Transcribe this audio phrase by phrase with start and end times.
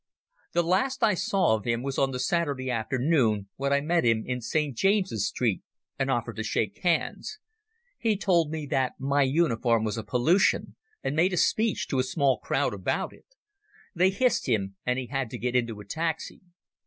[0.53, 4.23] The last I saw of him was on the Saturday afternoon when I met him
[4.25, 5.61] in St James's Street
[5.99, 7.37] and offered to shake hands.
[7.99, 12.03] He told me that my uniform was a pollution, and made a speech to a
[12.03, 13.27] small crowd about it.
[13.93, 16.41] They hissed him and he had to get into a taxi.